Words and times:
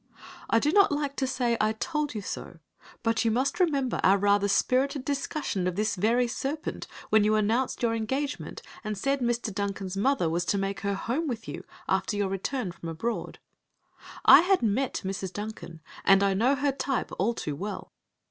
I 0.49 0.57
do 0.57 0.71
not 0.71 0.91
like 0.91 1.15
to 1.17 1.27
say 1.27 1.55
I 1.61 1.73
told 1.73 2.15
you 2.15 2.23
so, 2.23 2.57
but 3.03 3.23
you 3.23 3.29
must 3.29 3.59
remember 3.59 3.99
our 4.01 4.17
rather 4.17 4.47
spirited 4.47 5.05
discussion 5.05 5.67
of 5.67 5.75
this 5.75 5.95
very 5.95 6.27
serpent, 6.27 6.87
when 7.11 7.23
you 7.23 7.35
announced 7.35 7.83
your 7.83 7.93
engagement 7.93 8.63
and 8.83 8.97
said 8.97 9.19
Mr. 9.19 9.53
Duncan's 9.53 9.95
mother 9.95 10.27
was 10.27 10.43
to 10.45 10.57
make 10.57 10.79
her 10.79 10.95
home 10.95 11.27
with 11.27 11.47
you 11.47 11.63
after 11.87 12.17
your 12.17 12.29
return 12.29 12.71
from 12.71 12.89
abroad. 12.89 13.37
I 14.25 14.39
had 14.41 14.63
met 14.63 15.01
Mrs. 15.05 15.31
Duncan, 15.33 15.81
and 16.03 16.23
I 16.23 16.33
knew 16.33 16.55
her 16.55 16.71
type 16.71 17.11
all 17.19 17.35
too 17.35 17.55
well. 17.55 17.91